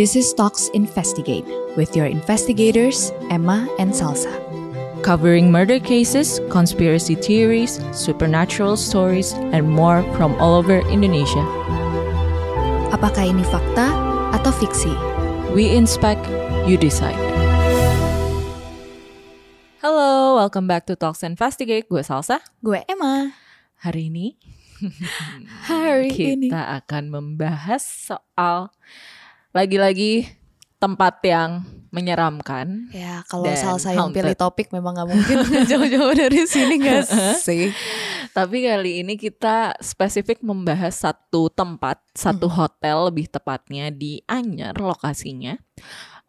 [0.00, 1.44] This is Talks Investigate
[1.76, 4.32] with your investigators, Emma and Salsa.
[5.04, 11.44] covering murder cases, conspiracy theories, supernatural stories, and more from all over Indonesia.
[12.96, 13.92] Apakah ini fakta
[14.32, 14.88] atau fiksi?
[15.52, 16.24] We inspect,
[16.64, 17.20] you decide.
[19.84, 21.92] Hello, welcome back to Talks Investigate.
[21.92, 22.40] Gue Salsa.
[22.64, 23.36] Gue Emma.
[23.84, 24.40] Hari ini
[25.68, 26.48] Hari kita ini.
[26.48, 28.72] akan membahas soal
[29.50, 30.30] lagi-lagi
[30.80, 32.88] tempat yang menyeramkan.
[32.94, 34.22] Ya, kalau Salsa yang haunted.
[34.22, 35.36] pilih topik memang nggak mungkin
[35.70, 37.04] jauh-jauh dari sini gak
[37.46, 37.74] sih?
[38.30, 45.58] Tapi kali ini kita spesifik membahas satu tempat, satu hotel lebih tepatnya di Anyer lokasinya.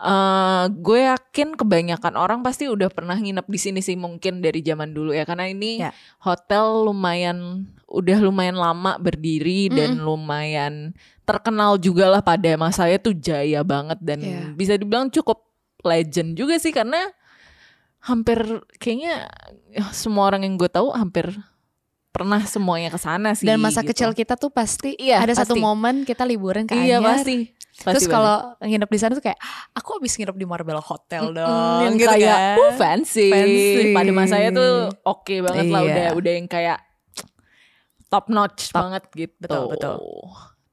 [0.02, 4.98] Eh, gue yakin kebanyakan orang pasti udah pernah nginep di sini sih mungkin dari zaman
[4.98, 5.94] dulu ya karena ini Ya.
[6.26, 13.62] hotel lumayan udah lumayan lama berdiri dan lumayan terkenal juga lah pada masanya tuh jaya
[13.62, 14.42] banget dan Ya.
[14.58, 15.46] bisa dibilang cukup
[15.86, 16.98] legend juga sih karena
[18.02, 18.42] hampir
[18.82, 19.30] kayaknya
[19.70, 21.30] ya, semua orang yang gue tahu hampir
[22.12, 23.44] pernah semuanya ke sana sih.
[23.44, 23.90] Dan masa gitu.
[23.90, 25.64] kecil kita tuh pasti Iya, ada satu pasti.
[25.64, 27.08] momen kita liburan ke Iya Anyer.
[27.10, 27.38] pasti.
[27.74, 29.40] Terus Pasti kalau nginep di sana tuh kayak
[29.74, 31.40] aku habis nginep di Marbella Hotel banget.
[31.40, 32.58] dong, Mm, yang gitu kayak kan.
[32.60, 33.28] uh, fancy.
[33.28, 33.90] Fancy.
[33.90, 35.90] Pada masanya tuh oke banget lah Iya.
[35.90, 36.78] udah udah yang kayak
[38.08, 38.86] top notch Top.
[38.86, 39.34] banget gitu.
[39.40, 39.98] Betul, betul.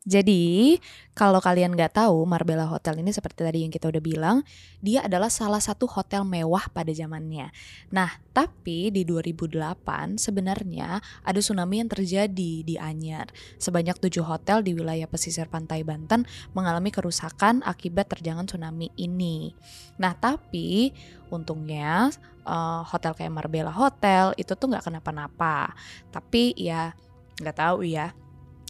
[0.08, 0.80] Jadi,
[1.12, 4.40] kalau kalian nggak tahu, Marbella Hotel ini seperti tadi yang kita udah bilang,
[4.80, 7.52] dia adalah salah satu hotel mewah pada zamannya.
[7.92, 13.28] Nah, tapi di 2008 sebenarnya ada tsunami yang terjadi di Anyer.
[13.60, 16.24] Sebanyak tujuh hotel di wilayah pesisir pantai Banten
[16.56, 19.52] mengalami kerusakan akibat terjangan tsunami ini.
[20.00, 20.96] Nah, tapi
[21.28, 22.08] untungnya
[22.48, 25.76] eh, hotel kayak Marbella Hotel itu tuh nggak kenapa-napa.
[26.08, 26.96] Tapi ya
[27.44, 28.16] nggak tahu ya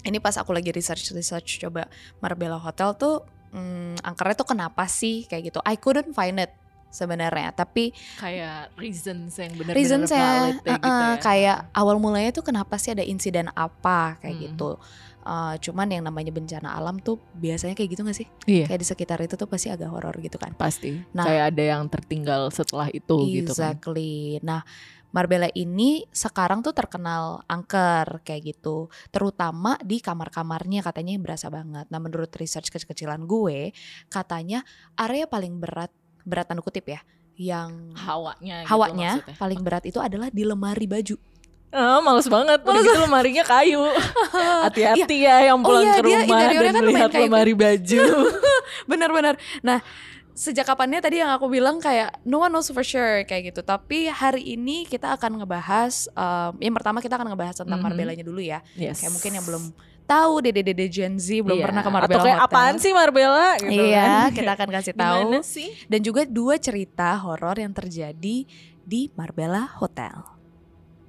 [0.09, 1.87] ini pas aku lagi research research coba
[2.19, 6.51] Marbella Hotel tuh hmm, angkernya tuh kenapa sih kayak gitu I couldn't find it
[6.89, 11.21] sebenarnya tapi Kayak reasons yang benar-benar valid ya gitu ya.
[11.21, 14.45] kayak awal mulanya tuh kenapa sih ada insiden apa kayak Hmm.
[14.47, 14.71] gitu
[15.21, 18.65] Uh, cuman yang namanya bencana alam tuh biasanya kayak gitu gak sih Iya.
[18.65, 20.97] kayak di sekitar itu tuh pasti agak horor gitu kan Pasti.
[21.13, 21.21] Nah.
[21.21, 23.77] kayak ada yang tertinggal setelah itu gitu kan.
[23.77, 24.41] Exactly.
[24.41, 24.65] Nah,
[25.09, 31.89] Marbella ini sekarang tuh terkenal angker kayak gitu, terutama di kamar-kamarnya katanya yang berasa banget.
[31.89, 33.73] Nah, menurut research kecil-kecilan gue,
[34.07, 34.61] katanya
[34.95, 35.89] area paling berat
[36.29, 37.01] berat tanda kutip ya,
[37.41, 39.37] yang Hawanya gitu hawanya maksudnya.
[39.41, 41.17] paling berat itu adalah di lemari baju.
[41.69, 42.65] Ah, males banget.
[42.65, 43.85] Udah gitu lemarinya kayu.
[44.65, 47.25] Hati-hati ya yang Oh pulang iya, ke dia rumah interiornya dan kan melihat kayu.
[47.29, 48.03] lemari baju.
[48.91, 49.35] Benar-benar.
[49.61, 49.79] Nah,
[50.39, 53.61] sejak kapannya tadi yang aku bilang kayak no one knows for sure kayak gitu.
[53.61, 57.87] Tapi hari ini kita akan ngebahas um, yang pertama kita akan ngebahas tentang Mhm.
[57.91, 58.63] Marbellanya dulu ya.
[58.73, 59.03] Yes.
[59.03, 59.65] Kayak mungkin yang belum
[60.07, 61.67] tahu dede-dede Gen Z belum Iya.
[61.67, 62.55] pernah ke Marbella Atau kayak Hotel.
[62.55, 64.31] apaan sih Marbella gitu Iya, kan.
[64.39, 65.21] kita akan kasih tahu.
[65.27, 65.69] Gimana sih?
[65.85, 68.37] Dan juga dua cerita horor yang terjadi
[68.81, 70.38] di Marbella Hotel.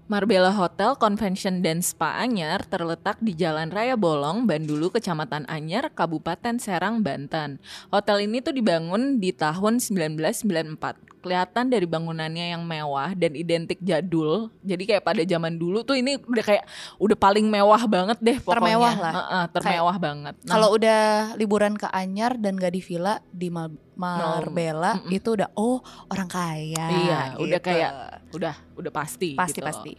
[0.10, 6.58] Marbella Hotel Convention dan Spa Anyar terletak di Jalan Raya Bolong, Bandulu, Kecamatan Anyar, Kabupaten
[6.58, 7.62] Serang, Banten.
[7.94, 11.19] Hotel ini tuh dibangun di tahun 1994.
[11.20, 14.48] Kelihatan dari bangunannya yang mewah dan identik jadul.
[14.64, 16.64] Jadi kayak pada zaman dulu tuh ini udah kayak
[16.96, 18.56] udah paling mewah banget deh pokoknya.
[18.56, 19.14] Termewah lah.
[19.14, 20.36] Heeh, termewah banget.
[20.44, 21.02] Nah, Kalau udah
[21.36, 26.88] liburan ke Anyar dan gak di villa di Mal- Marbella itu udah oh orang kaya.
[26.88, 27.68] Iya, udah gitu.
[27.68, 27.92] kayak
[28.32, 29.68] udah udah pasti pasti gitu.
[29.68, 29.92] pasti.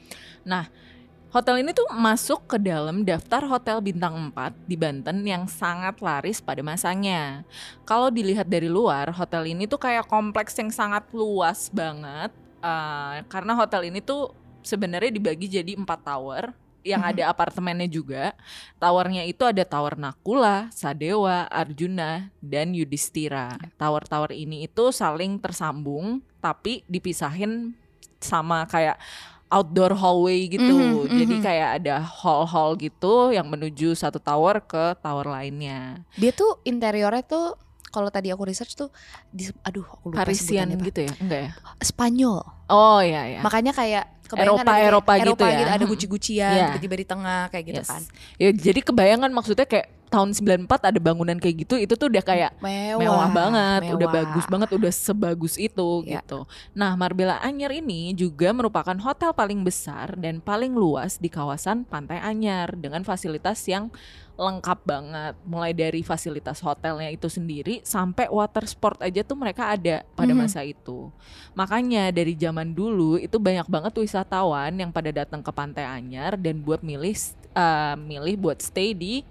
[1.30, 6.42] Hotel ini tuh masuk ke dalam daftar hotel bintang 4 di Banten yang sangat laris
[6.42, 7.46] pada masanya.
[7.86, 12.34] Kalau dilihat dari luar, hotel ini tuh kayak kompleks yang sangat luas banget.
[12.60, 16.52] eh, karena hotel ini tuh sebenarnya dibagi jadi empat tower
[16.84, 17.10] yang Mhm.
[17.16, 18.36] ada apartemennya juga.
[18.76, 23.56] Towernya itu ada Tower Nakula, Sadewa, Arjuna, dan Yudhistira.
[23.80, 27.72] Tower-tower ini itu saling tersambung tapi dipisahin
[28.20, 29.00] sama kayak
[29.50, 30.62] outdoor hallway gitu.
[30.70, 31.42] Mhm, Jadi mhm.
[31.42, 36.06] kayak ada hall-hall gitu yang menuju satu tower ke tower lainnya.
[36.14, 37.58] Dia tuh interiornya tuh
[37.90, 38.94] kalau tadi aku research tuh
[39.28, 41.12] di aduh aku lupa Parisian gitu ya?
[41.18, 41.50] Enggak ya?
[41.80, 42.38] Spanyol.
[42.66, 43.40] Oh iya ya.
[43.42, 45.66] Makanya kayak kebayang Eropa- ada kayak Eropa gitu ya.
[45.68, 45.90] ada Hmm.
[45.90, 46.66] guci-gucian Iya.
[46.70, 47.90] tiba-tiba di tengah kayak gitu Yes.
[47.90, 48.02] kan.
[48.38, 52.50] Ya jadi kebayangan maksudnya kayak tahun 94 ada bangunan kayak gitu itu tuh udah kayak
[52.58, 54.16] Mewah, mewah banget, udah mewah.
[54.26, 56.18] bagus banget, udah sebagus itu Ya.
[56.18, 56.44] gitu.
[56.74, 62.18] Nah, Marbella Anyar ini juga merupakan hotel paling besar dan paling luas di kawasan Pantai
[62.18, 63.86] Anyar dengan fasilitas yang
[64.34, 65.34] lengkap banget.
[65.44, 70.40] Mulai dari fasilitas hotelnya itu sendiri sampai water sport aja tuh mereka ada pada Mhm.
[70.42, 71.12] masa itu.
[71.52, 76.64] Makanya dari zaman dulu itu banyak banget wisatawan yang pada datang ke Pantai Anyar dan
[76.64, 77.14] buat milih
[77.50, 79.26] eh, milih buat stay di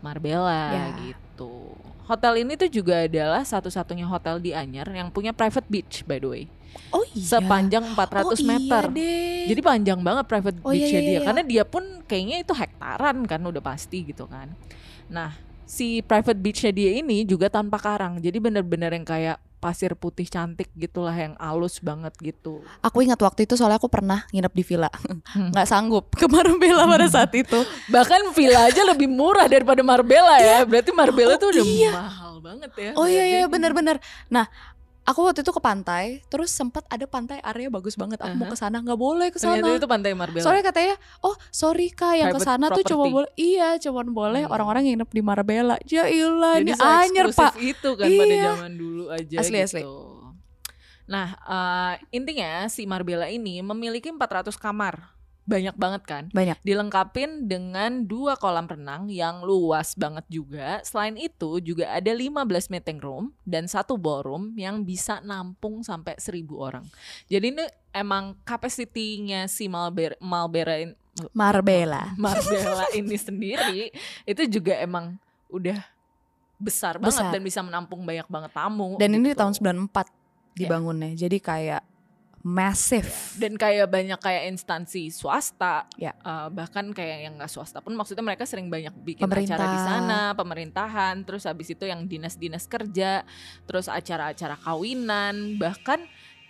[0.00, 0.86] Marbella Ya.
[1.00, 1.76] gitu.
[2.08, 6.28] Hotel ini tuh juga adalah satu-satunya hotel di Anyer yang punya private beach by the
[6.28, 6.44] way.
[6.90, 7.38] Oh iya.
[7.38, 8.82] Sepanjang 400 oh, meter.
[8.90, 9.42] Iya deh.
[9.54, 11.20] Jadi panjang banget private Oh, iya, beach-nya iya, dia iya.
[11.26, 14.54] karena dia pun kayaknya itu hektaran kan udah pasti gitu kan.
[15.10, 15.34] Nah,
[15.66, 18.18] si private beach-nya dia ini juga tanpa karang.
[18.18, 22.64] Jadi bener-bener yang kayak pasir putih cantik gitulah yang halus banget gitu.
[22.80, 24.88] aku ingat waktu itu soalnya aku pernah nginep di villa.
[25.30, 25.52] Hmm.
[25.54, 27.60] nggak sanggup ke Marbella pada saat itu.
[27.86, 30.64] Bahkan villa aja lebih murah daripada Marbella ya.
[30.64, 31.92] Berarti Marbella Oh, tuh udah iya.
[31.92, 32.90] mahal banget ya.
[32.96, 34.00] Oh iya iya benar-benar.
[34.26, 34.48] Nah,
[35.10, 38.22] aku waktu itu ke pantai, terus sempat ada pantai area bagus banget.
[38.22, 38.54] Aku mau Aha.
[38.54, 39.58] ke sana, nggak boleh ke sana.
[39.58, 40.44] Ternyata itu pantai Marbella.
[40.46, 44.54] Soalnya katanya, oh sorry kak yang ke sana tuh cuma boleh, iya cuma boleh Hmm.
[44.54, 45.76] orang-orang yang nginep di Marbella.
[45.84, 47.58] Ya ilah, ini anyer pak.
[47.58, 48.46] itu kan pada Iya.
[48.54, 49.66] zaman dulu aja Asli, gitu.
[49.66, 49.82] asli.
[51.10, 55.10] Nah, eh, intinya si Marbella ini memiliki 400 kamar.
[55.48, 56.24] Banyak banget kan?
[56.30, 56.62] Banyak.
[56.62, 60.78] Dilengkapin dengan dua kolam renang yang luas banget juga.
[60.86, 66.46] Selain itu juga ada 15 meeting room dan satu ballroom yang bisa nampung sampai 1000
[66.54, 66.84] orang.
[67.26, 70.86] Jadi ini emang capacity-nya si Malbera, Malbera
[71.34, 72.14] Marbella.
[72.20, 73.90] Marbella ini sendiri
[74.24, 75.18] itu juga emang
[75.50, 75.82] udah
[76.60, 77.32] besar banget Besar.
[77.32, 78.94] dan bisa menampung banyak banget tamu.
[79.00, 79.40] Dan ini di gitu.
[79.42, 79.54] tahun
[79.88, 80.20] 94
[80.58, 80.66] Ya.
[80.66, 81.14] dibangunnya.
[81.14, 81.80] Jadi kayak
[82.40, 83.08] massive.
[83.36, 86.16] dan kayak banyak kayak instansi swasta, Ya.
[86.16, 89.60] eh, bahkan kayak yang nggak swasta pun maksudnya mereka sering banyak bikin Pemerintah.
[89.60, 93.24] acara di sana, pemerintahan, terus habis itu yang dinas-dinas kerja,
[93.68, 96.00] terus acara-acara kawinan, bahkan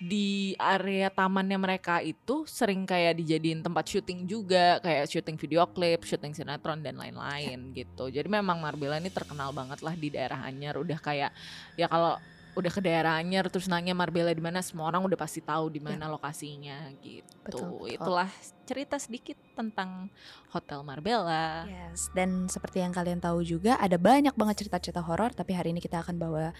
[0.00, 6.08] di area tamannya mereka itu sering kayak dijadiin tempat syuting juga, kayak syuting video klip,
[6.08, 8.08] syuting sinetron dan lain-lain gitu.
[8.08, 11.37] Jadi memang Marbella ini terkenal banget lah di daerah Anyer, udah kayak
[11.76, 12.16] ya kalau
[12.55, 15.79] udah ke daerah Anyer terus nanya Marbella di mana semua orang udah pasti tahu di
[15.79, 17.26] mana lokasinya gitu.
[17.47, 17.94] Betul, betul.
[17.94, 18.31] Itulah
[18.67, 20.11] cerita sedikit tentang
[20.50, 21.67] Hotel Marbella.
[21.67, 25.81] Yes, dan seperti yang kalian tahu juga ada banyak banget cerita-cerita horor, tapi hari ini
[25.82, 26.50] kita akan bawa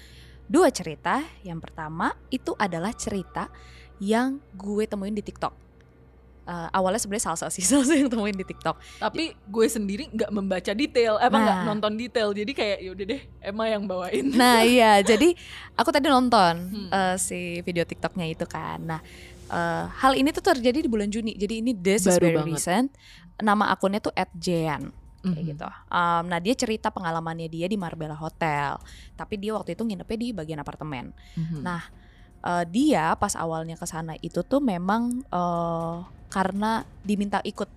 [0.47, 1.23] dua cerita.
[1.47, 3.51] Yang pertama itu adalah cerita
[4.01, 5.70] yang gue temuin di TikTok.
[6.51, 8.75] Eh, awalnya sebenarnya salsa sih, salsa yang temuin di TikTok.
[8.99, 11.65] Tapi gue sendiri nggak membaca detail, apa nggak Nah.
[11.65, 12.35] nonton detail.
[12.35, 14.27] Jadi kayak yaudah deh, Emma yang bawain.
[14.29, 15.31] Nah iya, jadi
[15.73, 16.91] aku tadi nonton Hmm.
[16.91, 18.83] eh, si video TikToknya itu kan.
[18.83, 18.99] Nah
[19.47, 21.35] eh, hal ini tuh terjadi di bulan Juni.
[21.35, 22.51] Jadi ini this is Baru very banget.
[22.53, 22.89] recent.
[23.37, 24.91] Nama akunnya tuh @jean.
[25.21, 25.51] kayak Mhm.
[25.53, 25.69] gitu.
[25.87, 28.81] Um, nah dia cerita pengalamannya dia di Marbella Hotel,
[29.15, 31.13] tapi dia waktu itu nginepnya di bagian apartemen.
[31.37, 31.61] Mhm.
[31.61, 31.85] Nah,
[32.41, 37.69] Uh, dia pas awalnya ke sana itu tuh memang uh, karena diminta ikut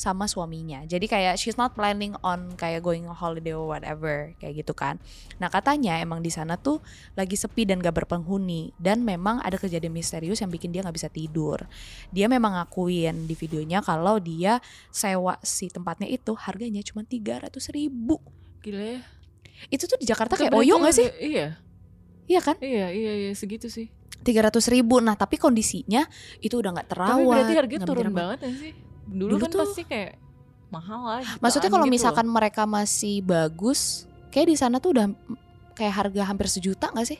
[0.00, 0.80] sama suaminya.
[0.88, 4.96] Jadi kayak she's not planning on kayak going on holiday or whatever kayak gitu kan.
[5.36, 6.80] Nah katanya emang di sana tuh
[7.18, 11.12] lagi sepi dan gak berpenghuni dan memang ada kejadian misterius yang bikin dia nggak bisa
[11.12, 11.68] tidur.
[12.14, 18.16] Dia memang ngakuin di videonya kalau dia sewa si tempatnya itu harganya cuma 300 ribu.
[18.64, 19.00] Gila ya.
[19.68, 21.08] Itu tuh di Jakarta kayak Oyo gak sih?
[21.20, 21.60] Iya,
[22.24, 22.56] Iya kan?
[22.62, 23.92] iya, iya, iya segitu sih.
[24.20, 25.00] 300 ribu.
[25.00, 26.04] Nah tapi kondisinya
[26.38, 27.12] itu udah nggak terawat.
[27.14, 28.72] Tapi berarti harganya turun banget ya sih.
[29.04, 30.10] Dulu, Dulu kan tuh- pasti kayak
[30.68, 31.24] mahal lah.
[31.38, 32.34] Maksudnya kalau gitu misalkan loh.
[32.36, 35.06] mereka masih bagus, kayak di sana tuh udah
[35.74, 37.18] kayak harga hampir sejuta nggak sih?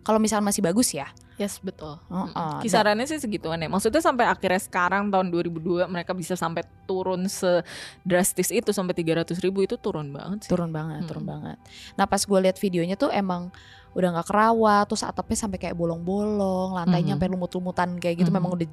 [0.00, 1.10] Kalau misalkan masih bagus ya.
[1.36, 1.94] Yes betul.
[2.10, 3.68] Oh, oh, Kisarannya sih segituan ya.
[3.68, 9.62] Maksudnya sampai akhirnya sekarang tahun 2002 mereka bisa sampai turun sedrastis itu sampai 300 ribu
[9.62, 10.50] itu turun banget sih.
[10.50, 11.30] Turun banget, turun Mm.
[11.30, 11.56] banget.
[11.94, 13.54] Nah pas gue lihat videonya tuh emang
[13.98, 17.14] udah nggak kerawat, terus atapnya sampai kayak bolong-bolong, lantainya Mhm.
[17.18, 18.30] sampai lumut-lumutan kayak gitu.
[18.30, 18.36] Mhm.
[18.38, 18.68] Memang udah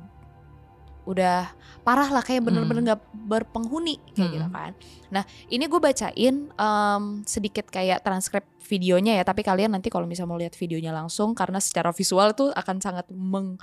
[1.05, 1.53] udah
[1.85, 2.87] parah lah kayak bener-bener Mhm.
[2.89, 4.53] nggak berpenghuni kayak gitu Mhm.
[4.57, 4.71] kan.
[5.13, 10.29] Nah ini gue bacain em, sedikit kayak transkrip videonya ya, tapi kalian nanti kalau misalnya
[10.33, 13.61] mau lihat videonya langsung karena secara visual tuh akan sangat meng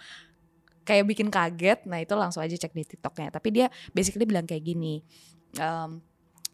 [0.83, 1.83] kayak bikin kaget.
[1.87, 3.35] Nah itu langsung aja cek di TikToknya.
[3.35, 5.03] Tapi dia basically bilang kayak gini.
[5.53, 6.01] em,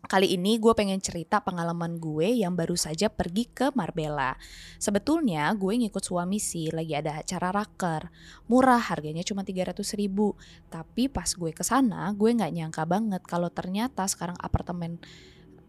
[0.07, 4.39] Kali ini gue pengen cerita pengalaman gue yang baru saja pergi ke Marbella.
[4.79, 8.07] Sebetulnya gue ngikut suami sih lagi ada acara raker.
[8.47, 10.39] Murah harganya cuma 300 ribu.
[10.71, 15.03] Tapi pas gue ke sana gue nggak nyangka banget kalau ternyata sekarang apartemen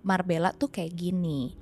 [0.06, 1.58] Marbella tuh kayak gini.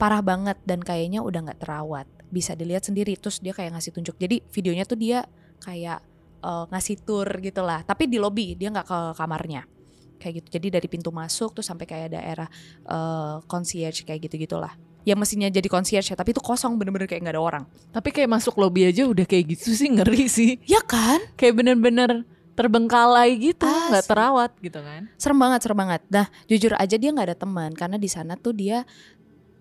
[0.00, 2.08] Parah banget dan kayaknya udah nggak terawat.
[2.32, 4.16] Bisa dilihat sendiri terus dia kayak ngasih tunjuk.
[4.16, 5.28] Jadi videonya tuh dia
[5.60, 6.00] kayak
[6.42, 7.84] eh, ngasih tour gitu lah.
[7.84, 9.79] Tapi di lobby dia nggak ke kamarnya
[10.20, 10.60] kayak gitu.
[10.60, 12.48] Jadi dari pintu masuk tuh sampai kayak daerah
[12.84, 14.76] eh, concierge kayak gitu gitulah.
[15.00, 17.64] Ya mestinya jadi concierge ya, tapi itu kosong bener-bener kayak nggak ada orang.
[17.88, 20.60] Tapi kayak masuk lobby aja udah kayak gitu sih ngeri sih.
[20.68, 21.24] Ya kan?
[21.40, 24.10] Kayak bener-bener terbengkalai gitu, nggak Asli.
[24.12, 25.08] terawat gitu kan.
[25.16, 26.04] Serem banget, serem banget.
[26.12, 28.84] Nah, jujur aja dia nggak ada teman karena di sana tuh dia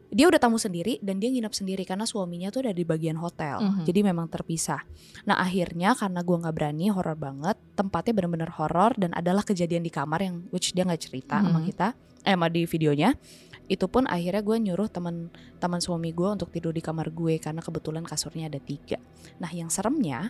[0.09, 3.61] dia udah tamu sendiri dan dia nginap sendiri karena suaminya tuh udah di bagian hotel.
[3.61, 3.83] Mhm.
[3.85, 4.81] Jadi memang terpisah.
[5.29, 9.93] Nah, akhirnya karena gua nggak berani, horor banget, tempatnya bener-bener horor dan adalah kejadian di
[9.93, 11.67] kamar yang which dia nggak cerita sama Mhm.
[11.69, 11.89] kita.
[12.27, 13.15] eh sama di videonya
[13.71, 17.63] itu pun akhirnya gue nyuruh teman teman suami gue untuk tidur di kamar gue karena
[17.63, 18.99] kebetulan kasurnya ada tiga.
[19.39, 20.27] Nah yang seremnya,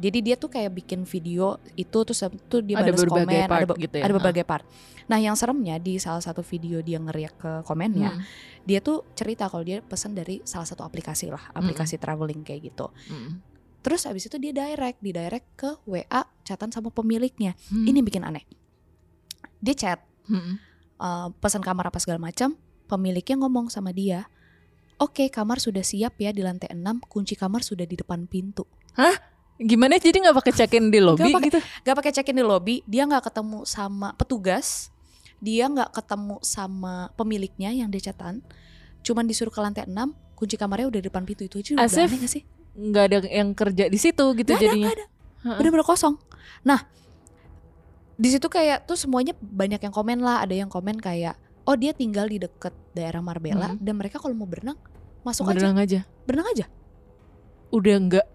[0.00, 3.50] jadi dia tuh kayak bikin video itu terus habis itu dia Ada balas berbagai komen,
[3.52, 4.04] part ada, gitu ya?
[4.08, 4.64] ada berbagai part.
[5.06, 8.24] Nah yang seremnya di salah satu video dia ngeriak ke komennya, Hmm,
[8.64, 12.88] dia tuh cerita kalau dia pesan dari salah satu aplikasi lah, aplikasi traveling kayak gitu.
[13.12, 13.44] hmm.
[13.80, 17.56] Terus abis itu dia direct, di direct ke WA chatan sama pemiliknya.
[17.68, 17.84] Hmm.
[17.84, 18.44] Ini bikin aneh.
[19.60, 20.56] Dia chat, Hmm.
[20.96, 22.56] uh, pesan kamar apa segala macam,
[22.88, 24.28] pemiliknya ngomong sama dia,
[24.96, 28.64] "Oke, kamar sudah siap ya di lantai 6, kunci kamar sudah di depan pintu."
[29.60, 31.58] Gimana jadi nggak pakai check-in di lobby pakai- gitu?
[31.84, 34.88] Gak pakai check-in di lobby, dia nggak ketemu sama petugas,
[35.36, 38.40] dia nggak ketemu sama pemiliknya yang dia chatan,
[39.00, 42.18] cuman disuruh ke lantai 6, kunci kamarnya udah di depan pintu itu aja udah aneh
[42.18, 42.42] gak sih?
[42.72, 44.88] Nggak ada yang kerja di situ gitu Gak ada, jadinya.
[44.88, 45.06] gak ada.
[45.56, 46.16] Bener-bener kosong.
[46.62, 46.80] Nah,
[48.14, 51.92] di situ kayak tuh semuanya banyak yang komen lah, ada yang komen kayak, oh dia
[51.92, 53.78] tinggal di deket daerah Marbella Hmm.
[53.78, 54.80] dan mereka kalau mau berenang
[55.20, 56.00] masuk aja, Berenang aja.
[56.24, 56.64] berenang aja.
[57.70, 58.26] Udah nggak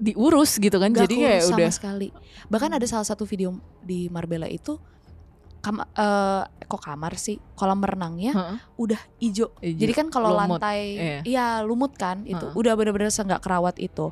[0.00, 0.92] diurus gitu kan?
[0.92, 2.08] Gak jadi kayak sama udah sekali.
[2.48, 4.76] Bahkan ada salah satu video di Marbella itu
[5.62, 8.58] kam eh, kok kamar sih kolam renangnya Heeh.
[8.76, 9.54] udah ijo.
[9.62, 9.78] Ijo.
[9.78, 11.18] Jadi kan kalau lantai iya.
[11.22, 12.58] iya lumut kan itu Heeh.
[12.58, 14.10] udah bener-bener nggak kerawat itu.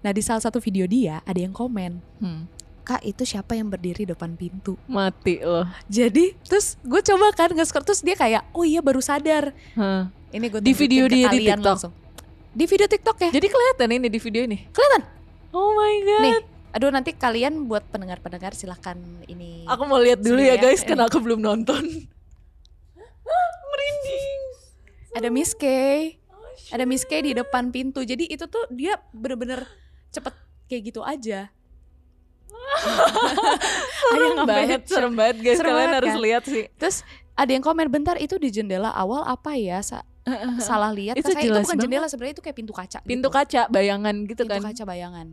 [0.00, 2.48] Nah di salah satu video dia ada yang komen, Hmm.
[2.86, 4.80] kak itu siapa yang berdiri depan pintu?
[4.88, 5.68] mati loh.
[5.90, 9.52] Jadi terus gue coba kan nge terus dia kayak oh iya baru sadar.
[9.76, 10.02] Heeh.
[10.32, 11.76] Ini gue Di video dia di TikTok?
[11.76, 11.92] langsung.
[12.56, 13.30] Di video TikTok ya.
[13.36, 14.64] Jadi kelihatan ini di video ini.
[14.72, 15.15] Kelihatan.
[15.56, 16.20] Oh my god.
[16.20, 16.36] Nih,
[16.76, 19.64] aduh nanti kalian buat pendengar-pendengar silahkan ini.
[19.64, 20.68] Aku mau lihat dulu ya ya.
[20.68, 21.80] guys, karena aku belum nonton.
[23.72, 24.40] Merinding.
[25.16, 25.64] Ada Miss K,
[26.68, 28.04] ada Miss K di depan pintu.
[28.04, 29.64] Jadi itu tuh dia bener-bener
[30.12, 30.36] cepet
[30.68, 31.48] kayak gitu aja.
[34.06, 35.56] Ada yang Serem banget, serem banget guys.
[35.58, 36.20] Serem Kalian banget, harus kan?
[36.22, 36.64] lihat sih.
[36.76, 36.96] Terus
[37.32, 39.80] ada yang komen bentar itu di jendela awal apa ya?
[39.80, 40.04] Sa-
[40.68, 41.14] salah lihat.
[41.16, 41.82] Itu Saya itu bukan banget.
[41.86, 42.98] jendela sebenarnya itu kayak pintu kaca.
[43.02, 43.36] Pintu gitu.
[43.36, 44.60] kaca, bayangan gitu pintu kan.
[44.62, 45.26] kaca bayangan.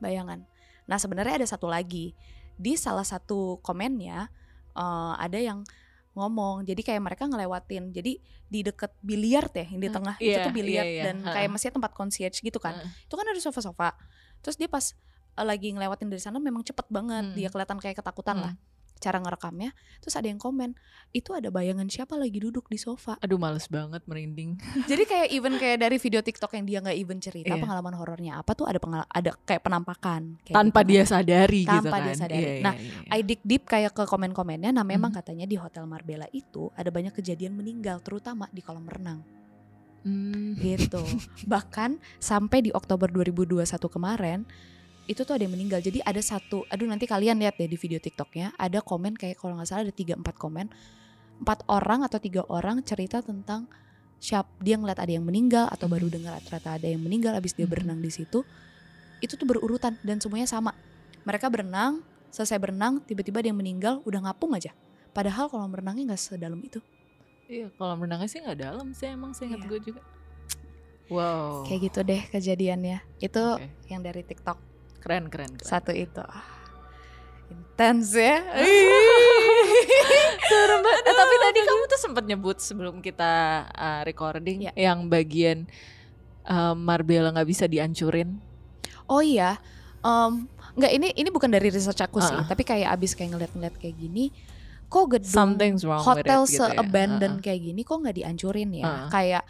[0.00, 0.40] Bayangan.
[0.84, 2.16] Nah sebenarnya ada satu lagi
[2.56, 4.28] di salah satu komennya
[4.72, 5.62] eh, ada yang
[6.10, 8.18] ngomong jadi kayak mereka ngelewatin jadi
[8.50, 11.04] di deket biliar teh yang di Hmm, tengah itu iya, tuh biliar iya, iya.
[11.06, 11.34] dan Ha-ha.
[11.38, 13.06] kayak masih tempat concierge gitu kan Heeh.
[13.06, 13.94] itu kan ada sofa-sofa
[14.42, 14.90] terus dia pas
[15.30, 17.36] eh, lagi ngelewatin dari sana memang cepet banget Hmm.
[17.38, 18.44] dia kelihatan kayak ketakutan Hmm.
[18.50, 18.54] lah
[19.00, 20.76] cara ngerekamnya terus ada yang komen
[21.10, 24.60] itu ada bayangan siapa lagi duduk di sofa Aduh males banget merinding.
[24.90, 27.58] jadi kayak even kayak dari video TikTok yang dia nggak even cerita Iya.
[27.58, 30.90] pengalaman horornya apa tuh ada pengal ada kayak penampakan kayak Tanpa gitu.
[30.90, 32.04] dia sadari gitu Tanpa kan.
[32.04, 32.38] dia sadari.
[32.38, 33.10] Iya, iya, Nah, iya, iya.
[33.10, 35.16] I dig deep kayak ke komen-komennya nah memang Mhm.
[35.16, 39.24] katanya di Hotel Marbella itu ada banyak kejadian meninggal terutama di kolam renang
[40.00, 40.56] Hmm.
[40.56, 41.00] gitu
[41.46, 44.48] bahkan sampai di Oktober 2021 kemarin
[45.10, 47.98] itu tuh ada yang meninggal jadi ada satu aduh nanti kalian lihat deh di video
[47.98, 50.70] TikToknya ada komen kayak kalau nggak salah ada tiga empat komen
[51.42, 53.66] empat orang atau tiga orang cerita tentang
[54.22, 56.14] siap dia ngeliat ada yang meninggal atau baru Mhm.
[56.14, 57.72] dengar ternyata ada yang meninggal abis dia Mhm.
[57.74, 58.46] berenang di situ
[59.18, 60.70] itu tuh berurutan dan semuanya sama
[61.26, 64.70] mereka berenang selesai berenang tiba-tiba ada yang meninggal udah ngapung aja
[65.10, 66.78] padahal kalau berenangnya nggak sedalam itu
[67.50, 69.68] Iya, kalau renangnya sih nggak dalam sih emang seingat Iya.
[69.74, 70.00] gue juga.
[71.10, 71.66] Wow.
[71.66, 73.66] kayak gitu deh kejadiannya itu Oke.
[73.90, 74.69] yang dari TikTok
[75.00, 75.64] Keren, keren, keren.
[75.64, 76.44] satu itu Ah,
[77.48, 78.44] intens ya
[80.42, 81.02] Serem banget.
[81.02, 83.32] Eh, tapi tadi kamu tuh sempat nyebut sebelum kita
[83.70, 84.72] uh, recording Ya.
[84.76, 85.66] yang bagian
[86.44, 88.38] uh, Marbella nggak bisa dihancurin.
[89.06, 89.58] oh iya
[90.00, 92.46] em, nggak ini ini bukan dari research aku sih Ah.
[92.46, 94.30] tapi kayak abis kayak ngeliat-ngeliat kayak gini
[94.86, 96.70] kok gedung Something's wrong hotel gitu ya.
[96.70, 97.42] se-abandon Uh-uh.
[97.42, 99.06] kayak gini kok nggak dihancurin ya Ah.
[99.08, 99.42] kayak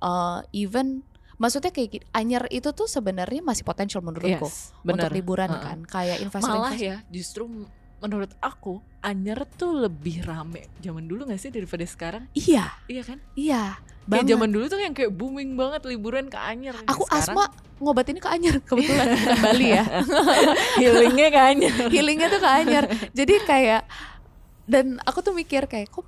[0.00, 1.06] eh, even
[1.36, 5.62] maksudnya kayak gini, Anyer itu tuh sebenarnya masih potensial menurutku Yes, untuk liburan Uh-uh.
[5.62, 7.46] kan kayak investor Malah ya, justru
[7.96, 12.28] menurut aku Anyer tuh lebih rame zaman dulu gak sih daripada sekarang?
[12.32, 13.18] iya Iya kan?
[13.34, 13.62] iya
[14.04, 16.76] Kayak banget zaman dulu tuh yang kayak booming banget liburan ke Anyer.
[16.84, 19.06] aku Sekarang asma ngobatinnya ke Anyer kebetulan
[19.44, 19.84] Bali ya
[20.80, 21.74] healingnya ke Anyer.
[21.88, 23.82] healingnya tuh ke Anyer jadi kayak
[24.64, 26.04] dan aku tuh mikir kayak kok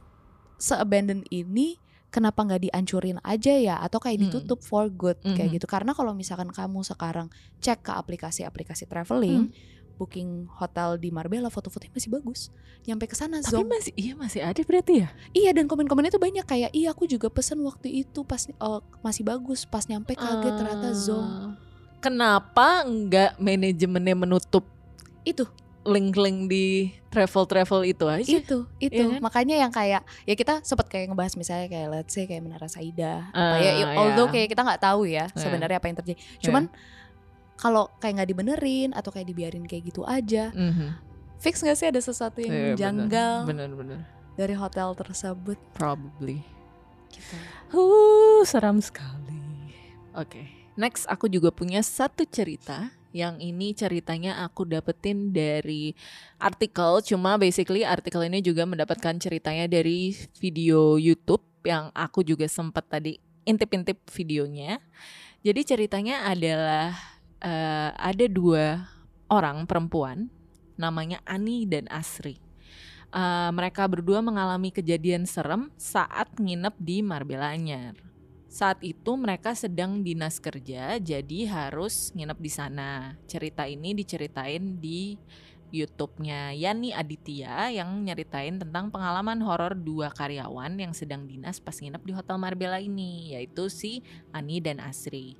[0.56, 1.76] se-abandon ini
[2.16, 4.24] kenapa nggak dihancurin aja ya atau kayak Hmm.
[4.26, 5.54] ditutup for good kayak Mhm.
[5.54, 7.28] gitu karena kalau misalkan kamu sekarang
[7.60, 9.74] cek ke aplikasi-aplikasi traveling Hmm.
[9.96, 12.48] booking hotel di Marbella foto-fotonya masih bagus
[12.84, 15.08] nyampe ke sana Tapi zong masih iya masih ada berarti ya?
[15.32, 19.22] iya dan komen-komennya tuh banyak kayak iya aku juga pesen waktu itu pas eh, masih
[19.22, 21.52] bagus pas nyampe kaget ternyata zong Ah.
[21.98, 24.68] Kenapa enggak manajemennya menutup
[25.22, 25.42] itu
[25.86, 26.66] link-link di
[27.08, 28.26] travel-travel itu aja?
[28.26, 29.20] itu itu Iya kan?
[29.22, 33.30] makanya yang kayak ya kita sempet kayak ngebahas misalnya kayak let's say kayak Menara Saida
[33.30, 33.86] apa Ah, ya iya.
[33.94, 35.38] although kayak kita nggak tahu ya Iya.
[35.38, 36.64] sebenarnya apa yang terjadi cuman
[37.56, 40.88] kalau kayak nggak dibenerin atau kayak dibiarin kayak gitu aja Mhm.
[41.36, 42.76] fix nggak sih ada sesuatu yang Iya, bener.
[42.76, 43.98] janggal Bener bener.
[44.34, 46.44] dari hotel tersebut Probably.
[47.08, 47.36] gitu.
[47.70, 49.72] Uh, seram sekali.
[50.12, 52.92] Oke, next aku juga punya satu cerita.
[53.16, 55.96] Yang ini ceritanya aku dapetin dari
[56.36, 62.84] artikel, cuma basically artikel ini juga mendapatkan ceritanya dari video YouTube yang aku juga sempat
[62.92, 63.16] tadi
[63.48, 64.84] intip-intip videonya.
[65.40, 66.92] Jadi ceritanya adalah
[67.40, 68.84] eh, ada dua
[69.32, 70.28] orang perempuan,
[70.76, 72.36] namanya Ani dan Asri.
[73.16, 77.96] Eh, mereka berdua mengalami kejadian serem saat nginep di Marbella Anyar.
[78.56, 83.12] Saat itu mereka sedang dinas kerja, jadi harus nginep di sana.
[83.28, 85.12] Cerita ini diceritain di
[85.68, 92.00] YouTube-nya Yani Aditya yang nyeritain tentang pengalaman horor dua karyawan yang sedang dinas pas nginep
[92.00, 94.00] di Hotel Marbella ini, yaitu si
[94.32, 95.36] Ani dan Asri.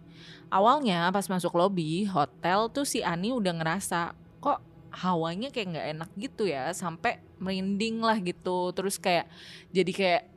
[0.53, 4.13] Awalnya pas masuk lobi hotel tuh si Ani udah ngerasa
[4.45, 4.61] kok
[4.93, 8.77] hawanya kayak nggak enak gitu ya, sampai merinding lah gitu.
[8.77, 9.25] Terus kayak
[9.73, 10.36] jadi kayak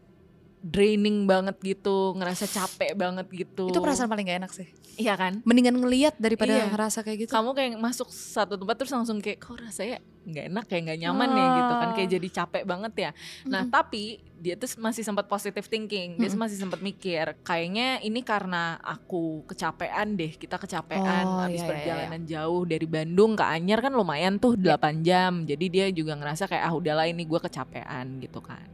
[0.59, 3.71] draining banget gitu, ngerasa capek banget gitu.
[3.71, 4.67] Itu perasaan paling gak enak sih.
[4.99, 5.39] Iya kan?
[5.47, 6.67] Mendingan ngeliat daripada Iya.
[6.67, 7.31] ngerasa kayak gitu.
[7.31, 11.29] Kamu kayak masuk satu tempat terus langsung kayak kok rasanya nggak enak kayak nggak nyaman
[11.31, 12.13] ya gitu kan kayak Ah.
[12.19, 13.11] jadi capek banget ya.
[13.47, 13.71] Nah Mm-mm.
[13.71, 14.03] tapi
[14.35, 16.35] dia tuh masih sempat positive thinking, dia Mm-mm.
[16.37, 21.71] masih sempat mikir kayaknya ini karena aku kecapean deh, kita kecapean Oh, habis iya, iya,
[21.71, 26.45] perjalanan jauh dari Bandung ke Anyar kan lumayan tuh 8 jam, jadi dia juga ngerasa
[26.45, 28.67] kayak ah udahlah ini gue kecapean gitu kan.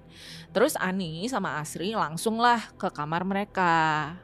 [0.56, 3.72] Terus Ani sama Asri langsung lah ke kamar mereka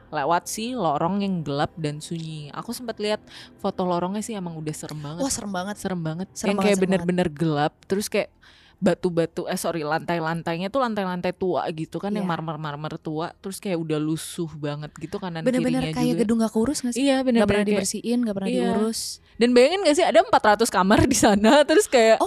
[0.08, 2.48] lewat si lorong yang gelap dan sunyi.
[2.56, 3.20] Aku sempat lihat
[3.60, 5.76] foto lorongnya sih emang udah serem banget Wah serem banget.
[5.76, 8.32] serem banget Serem yang banget, kayak bener-bener gelap terus kayak
[8.82, 12.32] batu-batu eh sorry lantai-lantainya tuh lantai-lantai tua gitu kan yang Iya.
[12.34, 16.50] marmer-marmer tua terus kayak udah lusuh banget gitu kanan Bener-bener kirinya kayak juga gedung gak
[16.50, 17.00] kurus gak sih?
[17.00, 18.62] iya Gak bener-bener pernah kayak- dibersihin, gak pernah Iya.
[18.68, 19.00] diurus.
[19.32, 22.26] dan bayangin gak sih ada 400 kamar di sana terus kayak Oh,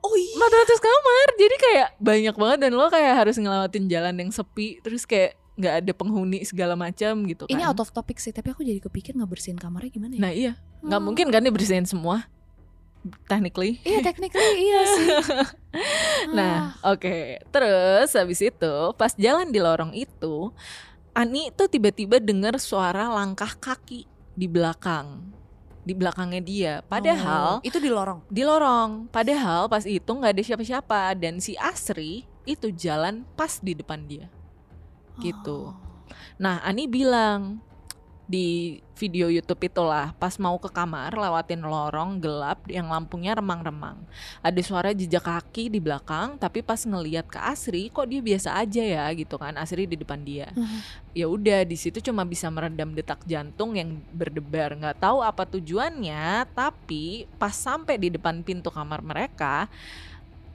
[0.00, 0.38] oh iya.
[0.38, 5.02] 400 kamar jadi kayak banyak banget dan lo kayak harus ngelewatin jalan yang sepi terus
[5.02, 8.62] kayak nggak ada penghuni segala macam gitu kan Ini out of topic sih, tapi aku
[8.62, 10.20] jadi kepikir ngebersihin kamarnya gimana ya?
[10.20, 11.02] nah iya nggak Hmm.
[11.04, 12.30] mungkin kan dibersihin semua
[13.24, 15.08] technically Iya, technically iya sih.
[16.36, 17.38] Nah, oke.
[17.48, 20.50] Terus habis itu pas jalan di lorong itu,
[21.14, 25.30] Ani tuh tiba-tiba dengar suara langkah kaki di belakang.
[25.82, 26.74] Di belakangnya dia.
[26.84, 28.20] Padahal Oh, itu di lorong.
[28.28, 29.08] di lorong.
[29.08, 34.26] Padahal pas itu nggak ada siapa-siapa dan si Asri itu jalan pas di depan dia.
[35.18, 35.72] Gitu.
[35.72, 35.76] Oh.
[36.38, 37.62] Nah, Ani bilang
[38.28, 43.96] di video YouTube itulah pas mau ke kamar lewatin lorong gelap yang lampunya remang-remang.
[44.44, 48.84] Ada suara jejak kaki di belakang, tapi pas ngeliat ke Asri kok dia biasa aja
[48.84, 49.56] ya gitu kan.
[49.56, 50.52] Asri di depan dia.
[50.52, 50.78] Mhm.
[51.16, 54.76] Ya udah di situ cuma bisa meredam detak jantung yang berdebar.
[54.76, 59.72] nggak tahu apa tujuannya, tapi pas sampai di depan pintu kamar mereka,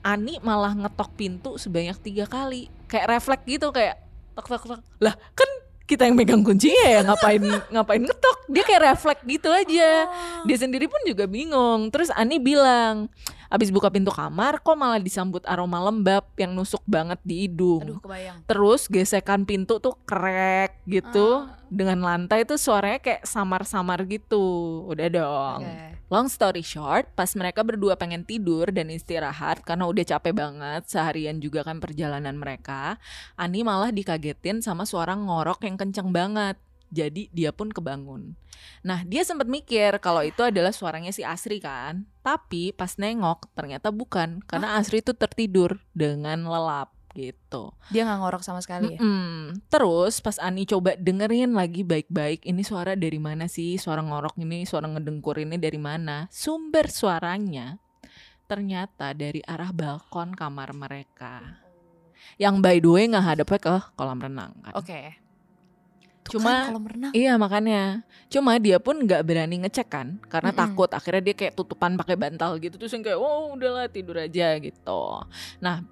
[0.04, 2.70] Ani malah ngetok pintu sebanyak tiga kali.
[2.86, 3.98] Kayak refleks gitu kayak
[4.38, 4.80] tok tok tok.
[5.00, 5.50] Lah kan
[5.84, 7.44] kita yang megang kuncinya ya ngapain
[7.74, 8.38] ngapain ngetok.
[8.48, 10.08] Dia kayak refleks gitu aja.
[10.44, 11.92] Dia sendiri pun juga bingung.
[11.92, 13.12] Terus Ani bilang
[13.52, 17.86] abis buka pintu kamar kok malah disambut aroma lembab yang nusuk banget di hidung.
[17.86, 18.38] Aduh, kebayang.
[18.50, 21.46] terus gesekan pintu tuh krek gitu.
[21.46, 21.62] Ah.
[21.74, 24.82] dengan lantai tuh suaranya kayak samar-samar gitu.
[24.90, 25.62] Udah dong.
[25.62, 25.93] Oke.
[26.12, 31.40] Long story short, pas mereka berdua pengen tidur dan istirahat karena udah capek banget seharian
[31.40, 33.00] juga kan perjalanan mereka,
[33.40, 36.60] Ani malah dikagetin sama suara ngorok yang kenceng banget.
[36.94, 38.38] Jadi dia pun kebangun.
[38.86, 42.06] Nah dia sempat mikir kalau itu adalah suaranya si Asri kan.
[42.22, 47.70] Tapi pas nengok ternyata bukan karena Asri itu tertidur dengan lelap gitu.
[47.94, 49.00] Dia nggak ngorok sama sekali ya.
[49.00, 49.64] Mm-mm.
[49.70, 53.78] Terus pas Ani coba dengerin lagi baik-baik, ini suara dari mana sih?
[53.78, 56.26] Suara ngorok ini, suara ngedengkur ini dari mana?
[56.28, 57.78] Sumber suaranya
[58.44, 61.40] ternyata dari arah balkon kamar mereka.
[62.36, 64.74] Yang by the way nggak hadapnya ke kolam renang kan.
[64.76, 65.00] Oke.
[66.24, 67.12] Tuh Cuma- kan.
[67.12, 68.00] Iya makanya,
[68.32, 70.62] cuma dia pun nggak berani ngecek kan, karena Mm-mm.
[70.72, 70.88] takut.
[70.88, 75.02] Akhirnya dia kayak tutupan pakai bantal gitu, terus yang kayak, oh udahlah tidur aja gitu.
[75.60, 75.84] Nah,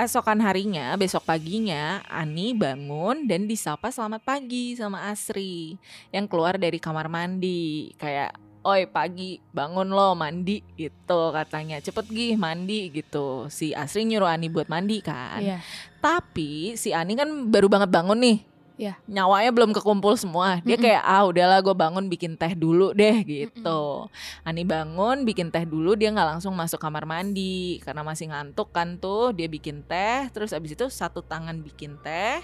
[0.00, 5.76] keesokan harinya, besok paginya, Ani bangun dan disapa selamat pagi sama Asri
[6.08, 8.32] yang keluar dari kamar mandi, kayak,
[8.64, 13.52] oi pagi, bangun lo mandi gitu katanya, cepet gih mandi gitu.
[13.52, 15.36] Si Asri nyuruh Ani buat mandi kan.
[15.36, 15.60] Iya.
[16.00, 18.49] Tapi si Ani kan baru banget bangun nih.
[18.80, 18.96] Iya.
[19.04, 20.64] Nyawanya belum kekumpul semua.
[20.64, 20.84] Dia Mm-mm.
[20.88, 24.08] kayak ah udahlah gue bangun bikin teh dulu deh gitu.
[24.40, 28.96] Ani bangun bikin teh dulu dia nggak langsung masuk kamar mandi karena masih ngantuk kan
[28.96, 29.36] tuh.
[29.36, 32.40] Dia bikin teh terus abis itu satu tangan bikin teh,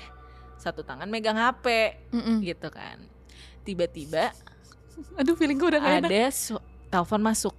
[0.60, 2.44] satu tangan megang HP Mm-mm.
[2.44, 3.00] gitu kan.
[3.64, 4.36] Tiba-tiba
[5.18, 6.10] aduh feeling gue udah gak enak.
[6.12, 7.56] Ada su- telepon masuk.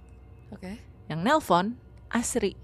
[0.54, 0.78] Oke.
[1.10, 1.66] Yang nelpon
[2.08, 2.54] Asri.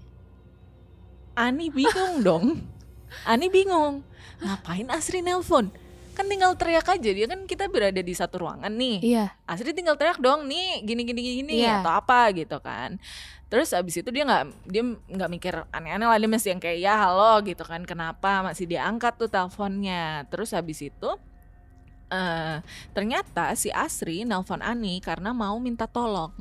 [1.35, 2.63] Ani bingung dong.
[3.31, 3.99] Ani bingung
[4.39, 5.75] ngapain Asri nelpon
[6.15, 9.25] kan tinggal teriak aja dia kan kita berada di satu ruangan nih Iya.
[9.43, 11.83] Asri tinggal teriak dong nih gini gini gini Iya.
[11.83, 12.95] atau apa gitu kan
[13.45, 16.93] terus abis itu dia nggak dia nggak mikir aneh-aneh lah dia masih yang kayak ya
[16.97, 21.09] halo gitu kan kenapa masih diangkat tuh teleponnya terus habis itu
[22.07, 22.57] eh
[22.91, 26.33] ternyata si Asri nelpon Ani karena mau minta tolong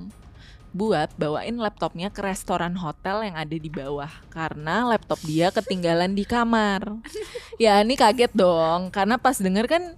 [0.75, 6.27] buat bawain laptopnya ke restoran hotel yang ada di bawah karena laptop dia ketinggalan di
[6.27, 6.99] kamar.
[7.63, 9.95] Ya Ani kaget dong karena pas denger kan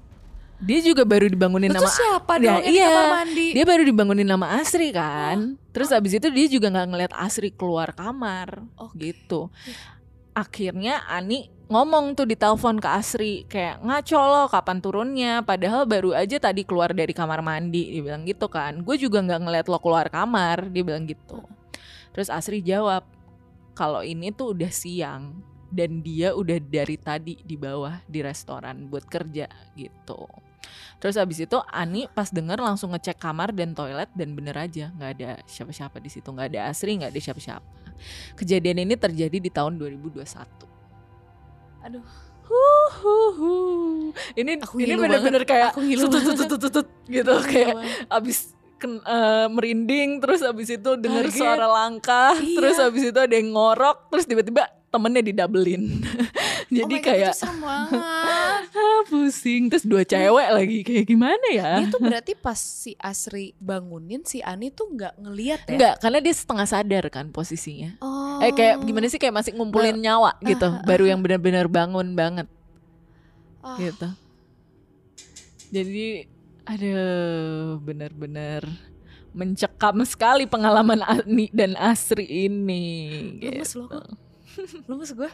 [0.56, 2.88] dia juga baru dibangunin nama siapa Ya, dong yang di iya.
[2.88, 3.46] kamar mandi?
[3.56, 5.56] dia baru dibangunin nama Asri kan.
[5.72, 8.60] Terus abis itu dia juga nggak ngeliat Asri keluar kamar.
[8.76, 9.48] Oh gitu.
[10.32, 15.32] Akhirnya Ani ngomong tuh di telepon ke Asri kayak ngaco lo kapan turunnya?
[15.42, 18.86] Padahal baru aja tadi keluar dari kamar mandi dia bilang gitu kan.
[18.86, 21.42] Gue juga nggak ngeliat lo keluar kamar dia bilang gitu.
[22.14, 23.02] Terus Asri jawab
[23.74, 29.04] kalau ini tuh udah siang dan dia udah dari tadi di bawah di restoran buat
[29.10, 30.30] kerja gitu.
[31.02, 35.10] Terus abis itu Ani pas denger langsung ngecek kamar dan toilet dan bener aja nggak
[35.18, 36.30] ada siapa-siapa di situ.
[36.30, 37.70] Nggak ada Asri nggak ada siapa-siapa.
[38.38, 40.75] Kejadian ini terjadi di tahun 2021.
[41.86, 42.02] Aduh.
[42.46, 43.54] Huhuhu.
[44.32, 46.38] Ini Aku ini ngilu bener-bener kayak Aku ngilu tutut, banget.
[46.46, 47.74] tutut, tutut, gitu kayak
[48.08, 48.38] abis
[48.76, 51.36] ken- eh, merinding terus abis itu denger Kaget.
[51.36, 52.54] suara langkah Iya.
[52.54, 56.06] terus abis itu ada yang ngorok terus tiba-tiba temennya didabelin
[56.70, 57.46] jadi Oh God, kayak itu
[57.98, 58.58] ah,
[59.04, 64.22] pusing terus dua cewek lagi kayak gimana ya Dia tuh berarti pas si Asri bangunin
[64.22, 65.72] si Ani tuh nggak ngeliat ya?
[65.72, 67.98] Enggak, karena dia setengah sadar kan posisinya.
[67.98, 68.25] Oh.
[68.38, 72.46] Eh kayak gimana sih kayak masih ngumpulin nyawa gitu, baru yang benar-benar bangun banget
[73.60, 74.06] Ah, gitu.
[75.68, 76.26] Jadi
[76.62, 78.62] aduh benar-benar
[79.30, 82.84] mencekam sekali pengalaman Ani dan Asri ini.
[83.38, 83.82] Lemes gitu.
[83.82, 84.14] loh aku.
[84.86, 85.30] Lemes gue.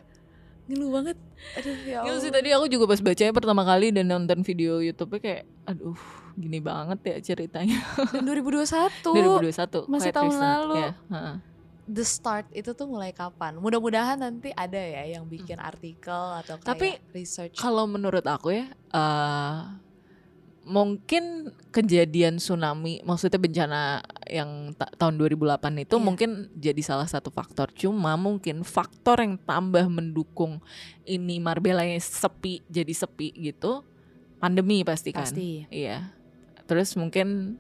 [0.65, 1.17] Ngilu banget.
[1.55, 2.21] Aduh ya Gitu Allah.
[2.21, 5.99] sih tadi aku juga pas bacanya pertama kali dan nonton video YouTube-nya kayak aduh
[6.35, 7.79] gini banget ya ceritanya.
[8.11, 9.05] Dan 2021.
[9.05, 10.41] 2021 masih tahun recent.
[10.41, 10.75] lalu.
[10.79, 11.37] Ya, heeh.
[11.83, 13.59] The start itu tuh mulai kapan?
[13.59, 17.59] Mudah-mudahan nanti ada ya yang bikin artikel atau kayak Tapi research.
[17.59, 19.59] Kalau menurut aku ya, eh
[20.63, 23.99] mungkin kejadian tsunami, maksudnya bencana
[24.31, 26.05] yang ta- tahun 2008 itu Iya.
[26.07, 27.75] mungkin jadi salah satu faktor.
[27.75, 30.63] Cuma mungkin faktor yang tambah mendukung
[31.03, 33.83] ini Marbella sepi jadi sepi gitu,
[34.39, 35.27] pandemi pasti kan.
[35.27, 35.67] Pasti.
[35.67, 36.15] Iya.
[36.71, 37.59] Terus mungkin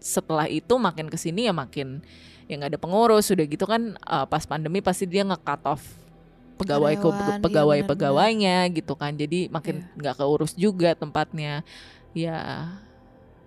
[0.00, 2.00] setelah itu makin ke sini ya makin
[2.48, 5.84] ya nggak ada pengurus udah gitu kan eh, pas pandemi pasti dia nge-cut off
[6.58, 7.90] pegawai Karyawan, iya pegawai benar-benar.
[7.96, 9.96] pegawainya gitu kan jadi makin Iya.
[9.96, 11.62] nggak keurus juga tempatnya
[12.12, 12.36] ya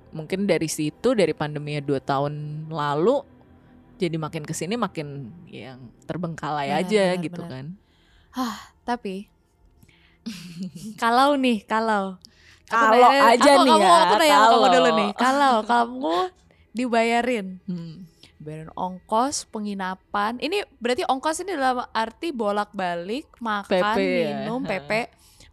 [0.09, 2.33] mungkin dari situ dari pandemi dua tahun
[2.69, 3.21] lalu
[3.97, 7.51] jadi makin ke sini makin yang terbengkalai Benar, aja benar, gitu benar.
[7.51, 7.65] kan
[8.83, 9.15] Tapi
[11.01, 12.17] kalau nih, kalau
[12.65, 14.73] Kalau aja aku, nih kamu, ya, Aku nanya sama kamu kalau.
[14.73, 15.09] dulu nih.
[15.13, 16.15] Kalau kamu
[16.73, 18.09] dibayarin Hmm.
[18.37, 24.27] bayarin ongkos penginapan ini berarti ongkos ini dalam arti bolak-balik makan PP ya.
[24.41, 24.91] minum PP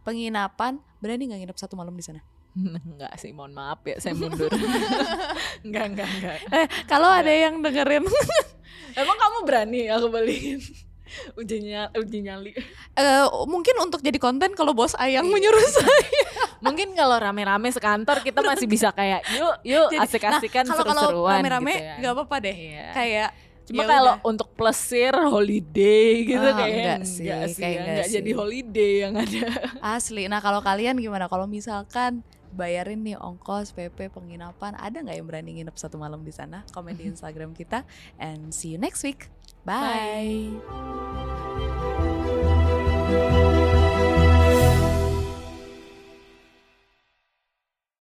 [0.01, 2.21] penginapan berani nggak nginep satu malam di sana
[2.83, 4.51] Enggak sih, mohon maaf ya, saya mundur.
[5.63, 6.37] enggak, enggak, enggak.
[6.51, 8.03] eh kalau ada yang dengerin
[8.91, 10.59] Emang kamu berani aku beliin
[11.33, 12.51] uji nyali, uji nyali.
[12.93, 16.11] eh, mungkin untuk jadi konten kalau bos ayang menyuruh saya
[16.61, 21.71] Mungkin kalau rame-rame sekantor kita masih bisa kayak yuk yuk Jadi- asik-asikan nah, seru-seruan rame-rame
[21.71, 21.95] gitu ya.
[21.97, 22.87] nggak apa-apa deh Iya.
[22.91, 23.29] kayak
[23.61, 27.77] Cuma ya kalau untuk plesir holiday gitu Ah, kayak enggak enggak sih, sih, kayak ya,
[27.77, 28.15] enggak enggak sih.
[28.15, 29.41] jadi holiday yang ada.
[29.79, 32.21] asli nah kalau kalian gimana kalau misalkan
[32.51, 36.93] bayarin nih ongkos PP penginapan ada nggak yang berani nginep satu malam di sana komen
[36.93, 37.85] di Instagram kita
[38.17, 39.29] and see you next week
[39.63, 40.51] bye.
[43.07, 43.60] Bye.